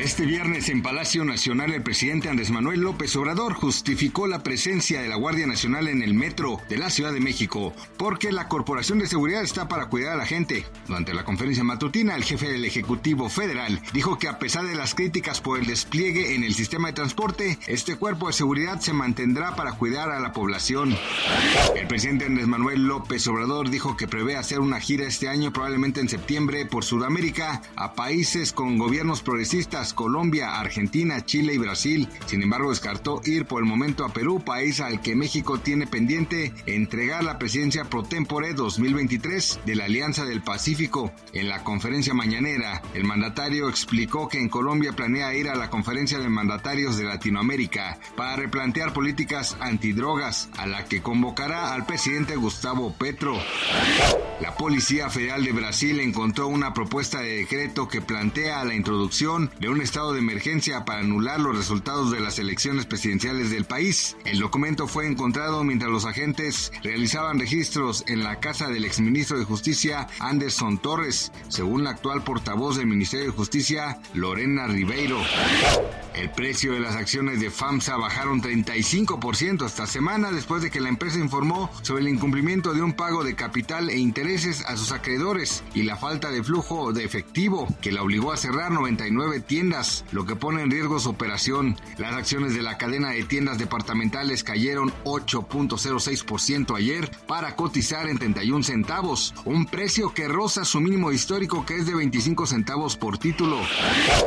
Este 0.00 0.24
viernes 0.24 0.70
en 0.70 0.80
Palacio 0.80 1.26
Nacional 1.26 1.74
el 1.74 1.82
presidente 1.82 2.30
Andrés 2.30 2.50
Manuel 2.50 2.80
López 2.80 3.14
Obrador 3.16 3.52
justificó 3.52 4.26
la 4.26 4.42
presencia 4.42 5.02
de 5.02 5.08
la 5.08 5.16
Guardia 5.16 5.46
Nacional 5.46 5.88
en 5.88 6.02
el 6.02 6.14
metro 6.14 6.58
de 6.70 6.78
la 6.78 6.88
Ciudad 6.88 7.12
de 7.12 7.20
México 7.20 7.74
porque 7.98 8.32
la 8.32 8.48
Corporación 8.48 8.98
de 8.98 9.06
Seguridad 9.06 9.42
está 9.42 9.68
para 9.68 9.90
cuidar 9.90 10.14
a 10.14 10.16
la 10.16 10.24
gente. 10.24 10.64
Durante 10.86 11.12
la 11.12 11.26
conferencia 11.26 11.64
matutina, 11.64 12.16
el 12.16 12.24
jefe 12.24 12.48
del 12.48 12.64
Ejecutivo 12.64 13.28
Federal 13.28 13.78
dijo 13.92 14.18
que 14.18 14.28
a 14.28 14.38
pesar 14.38 14.64
de 14.64 14.74
las 14.74 14.94
críticas 14.94 15.42
por 15.42 15.58
el 15.58 15.66
despliegue 15.66 16.34
en 16.34 16.44
el 16.44 16.54
sistema 16.54 16.88
de 16.88 16.94
transporte, 16.94 17.58
este 17.66 17.96
cuerpo 17.96 18.28
de 18.28 18.32
seguridad 18.32 18.80
se 18.80 18.94
mantendrá 18.94 19.54
para 19.54 19.74
cuidar 19.74 20.10
a 20.12 20.20
la 20.20 20.32
población. 20.32 20.96
El 21.76 21.86
presidente 21.88 22.24
Andrés 22.24 22.46
Manuel 22.46 22.84
López 22.84 23.26
Obrador 23.26 23.68
dijo 23.68 23.98
que 23.98 24.08
prevé 24.08 24.38
hacer 24.38 24.60
una 24.60 24.80
gira 24.80 25.06
este 25.06 25.28
año, 25.28 25.52
probablemente 25.52 26.00
en 26.00 26.08
septiembre, 26.08 26.64
por 26.64 26.86
Sudamérica, 26.86 27.60
a 27.76 27.92
países 27.92 28.54
con 28.54 28.78
gobiernos 28.78 29.20
progresistas 29.20 29.89
Colombia, 29.94 30.58
Argentina, 30.58 31.24
Chile 31.24 31.54
y 31.54 31.58
Brasil. 31.58 32.08
Sin 32.26 32.42
embargo, 32.42 32.70
descartó 32.70 33.20
ir 33.24 33.46
por 33.46 33.62
el 33.62 33.68
momento 33.68 34.04
a 34.04 34.12
Perú, 34.12 34.42
país 34.44 34.80
al 34.80 35.00
que 35.00 35.16
México 35.16 35.58
tiene 35.58 35.86
pendiente 35.86 36.52
entregar 36.66 37.24
la 37.24 37.38
presidencia 37.38 37.84
pro 37.84 38.02
tempore 38.02 38.54
2023 38.54 39.60
de 39.66 39.74
la 39.74 39.84
Alianza 39.84 40.24
del 40.24 40.42
Pacífico. 40.42 41.12
En 41.32 41.48
la 41.48 41.64
conferencia 41.64 42.14
mañanera, 42.14 42.82
el 42.94 43.04
mandatario 43.04 43.68
explicó 43.68 44.28
que 44.28 44.38
en 44.38 44.48
Colombia 44.48 44.92
planea 44.92 45.34
ir 45.34 45.48
a 45.48 45.54
la 45.54 45.70
conferencia 45.70 46.18
de 46.18 46.28
mandatarios 46.28 46.96
de 46.96 47.04
Latinoamérica 47.04 47.98
para 48.16 48.36
replantear 48.36 48.92
políticas 48.92 49.56
antidrogas, 49.60 50.48
a 50.56 50.66
la 50.66 50.84
que 50.84 51.02
convocará 51.02 51.72
al 51.72 51.86
presidente 51.86 52.36
Gustavo 52.36 52.94
Petro. 52.98 53.36
La 54.40 54.54
Policía 54.54 55.10
Federal 55.10 55.44
de 55.44 55.52
Brasil 55.52 56.00
encontró 56.00 56.48
una 56.48 56.72
propuesta 56.72 57.20
de 57.20 57.38
decreto 57.38 57.88
que 57.88 58.00
plantea 58.00 58.64
la 58.64 58.74
introducción 58.74 59.50
de 59.60 59.68
un 59.68 59.79
estado 59.82 60.12
de 60.12 60.18
emergencia 60.18 60.84
para 60.84 61.00
anular 61.00 61.40
los 61.40 61.56
resultados 61.56 62.10
de 62.10 62.20
las 62.20 62.38
elecciones 62.38 62.86
presidenciales 62.86 63.50
del 63.50 63.64
país. 63.64 64.16
El 64.24 64.38
documento 64.38 64.86
fue 64.86 65.06
encontrado 65.06 65.64
mientras 65.64 65.90
los 65.90 66.04
agentes 66.04 66.72
realizaban 66.82 67.38
registros 67.38 68.04
en 68.06 68.22
la 68.22 68.40
casa 68.40 68.68
del 68.68 68.84
exministro 68.84 69.38
de 69.38 69.44
Justicia 69.44 70.08
Anderson 70.18 70.78
Torres, 70.78 71.32
según 71.48 71.84
la 71.84 71.90
actual 71.90 72.24
portavoz 72.24 72.76
del 72.76 72.86
Ministerio 72.86 73.26
de 73.26 73.32
Justicia 73.32 73.98
Lorena 74.14 74.66
Ribeiro. 74.66 75.20
El 76.14 76.30
precio 76.30 76.72
de 76.72 76.80
las 76.80 76.96
acciones 76.96 77.40
de 77.40 77.50
FAMSA 77.50 77.96
bajaron 77.96 78.42
35% 78.42 79.64
esta 79.64 79.86
semana 79.86 80.32
después 80.32 80.62
de 80.62 80.70
que 80.70 80.80
la 80.80 80.88
empresa 80.88 81.18
informó 81.18 81.70
sobre 81.82 82.02
el 82.02 82.08
incumplimiento 82.08 82.74
de 82.74 82.82
un 82.82 82.92
pago 82.94 83.24
de 83.24 83.36
capital 83.36 83.88
e 83.90 83.98
intereses 83.98 84.64
a 84.66 84.76
sus 84.76 84.92
acreedores 84.92 85.62
y 85.74 85.84
la 85.84 85.96
falta 85.96 86.30
de 86.30 86.42
flujo 86.42 86.92
de 86.92 87.04
efectivo 87.04 87.68
que 87.80 87.92
la 87.92 88.02
obligó 88.02 88.32
a 88.32 88.36
cerrar 88.36 88.72
99 88.72 89.40
tiendas, 89.40 89.69
lo 90.10 90.26
que 90.26 90.34
pone 90.34 90.62
en 90.62 90.70
riesgo 90.70 90.98
su 90.98 91.10
operación. 91.10 91.76
Las 91.98 92.14
acciones 92.14 92.54
de 92.54 92.62
la 92.62 92.76
cadena 92.76 93.10
de 93.10 93.22
tiendas 93.24 93.58
departamentales 93.58 94.42
cayeron 94.42 94.92
8.06% 95.04 96.76
ayer 96.76 97.10
para 97.26 97.54
cotizar 97.54 98.08
en 98.08 98.18
31 98.18 98.64
centavos, 98.64 99.32
un 99.44 99.66
precio 99.66 100.12
que 100.12 100.26
roza 100.26 100.64
su 100.64 100.80
mínimo 100.80 101.12
histórico 101.12 101.64
que 101.64 101.76
es 101.76 101.86
de 101.86 101.94
25 101.94 102.46
centavos 102.46 102.96
por 102.96 103.18
título. 103.18 103.58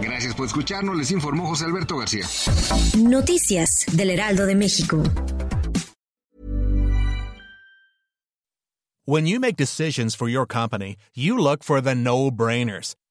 Gracias 0.00 0.34
por 0.34 0.46
escucharnos, 0.46 0.96
les 0.96 1.10
informó 1.10 1.46
José 1.46 1.66
Alberto 1.66 1.98
García. 1.98 2.26
Noticias 2.96 3.84
del 3.92 4.10
Heraldo 4.10 4.46
de 4.46 4.54
México. 4.54 5.02
When 9.04 9.26
you 9.26 9.38
make 9.38 9.56
decisions 9.56 10.16
for 10.16 10.28
your 10.28 10.46
company, 10.46 10.96
you 11.14 11.38
look 11.38 11.62
for 11.62 11.80
the 11.80 11.94
no-brainers. 11.94 12.96